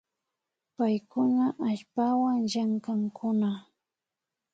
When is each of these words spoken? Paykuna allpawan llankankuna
Paykuna 0.75 1.45
allpawan 1.69 2.39
llankankuna 2.51 3.51